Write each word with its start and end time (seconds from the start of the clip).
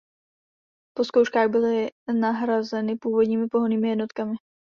Po 0.95 1.03
zkouškách 1.03 1.47
byly 1.49 1.89
nahrazeny 2.19 2.95
původními 2.97 3.47
pohonnými 3.51 3.89
jednotkami. 3.89 4.35